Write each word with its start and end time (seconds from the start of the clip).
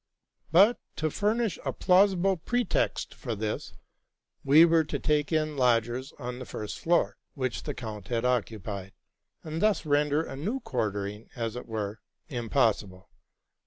But, 0.51 0.79
to 0.95 1.11
furnish 1.11 1.59
a 1.63 1.71
plausible 1.71 2.35
pretext 2.35 3.13
for 3.13 3.35
this, 3.35 3.75
we 4.43 4.65
were 4.65 4.83
to 4.83 4.97
take 4.97 5.31
in 5.31 5.55
lodgers 5.55 6.11
on 6.13 6.39
the 6.39 6.45
first 6.47 6.79
floor, 6.79 7.17
which 7.35 7.61
the 7.61 7.75
count 7.75 8.07
had 8.07 8.25
occupied, 8.25 8.93
and 9.43 9.61
thus 9.61 9.85
render 9.85 10.23
a 10.23 10.35
new 10.35 10.59
quartering, 10.59 11.29
as 11.35 11.55
it 11.55 11.67
were, 11.67 11.99
impossible. 12.29 13.11